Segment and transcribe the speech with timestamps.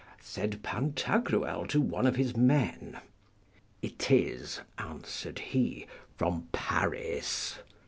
[0.23, 2.99] said Pantagruel to one of his men.
[3.83, 5.85] It is, answered he,
[6.17, 7.59] from Paris.